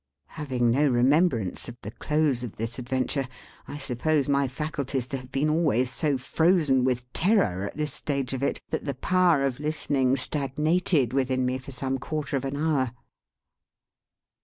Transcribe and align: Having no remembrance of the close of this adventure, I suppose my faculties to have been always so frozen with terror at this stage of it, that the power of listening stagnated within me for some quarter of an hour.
Having 0.33 0.71
no 0.71 0.87
remembrance 0.87 1.69
of 1.69 1.77
the 1.83 1.91
close 1.91 2.41
of 2.43 2.55
this 2.55 2.79
adventure, 2.79 3.27
I 3.67 3.77
suppose 3.77 4.27
my 4.27 4.47
faculties 4.47 5.05
to 5.05 5.17
have 5.17 5.31
been 5.31 5.47
always 5.47 5.91
so 5.91 6.17
frozen 6.17 6.83
with 6.83 7.13
terror 7.13 7.67
at 7.67 7.77
this 7.77 7.93
stage 7.93 8.33
of 8.33 8.41
it, 8.41 8.59
that 8.71 8.85
the 8.85 8.95
power 8.95 9.43
of 9.45 9.59
listening 9.59 10.15
stagnated 10.15 11.13
within 11.13 11.45
me 11.45 11.59
for 11.59 11.71
some 11.71 11.99
quarter 11.99 12.35
of 12.35 12.45
an 12.45 12.57
hour. 12.57 12.93